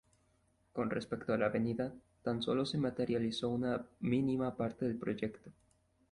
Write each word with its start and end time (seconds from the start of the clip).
Con 0.73 0.89
respecto 0.89 1.31
a 1.31 1.37
la 1.37 1.45
avenida, 1.45 1.93
tan 2.23 2.41
sólo 2.41 2.65
se 2.65 2.79
materializó 2.79 3.49
una 3.49 3.85
mínima 3.99 4.57
parte 4.57 4.85
del 4.87 4.97
proyecto. 4.97 5.51